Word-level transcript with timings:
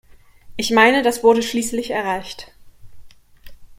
Ich 0.57 0.71
meine, 0.71 1.03
das 1.03 1.23
wurde 1.23 1.43
schließlich 1.43 1.91
erreicht. 1.91 2.51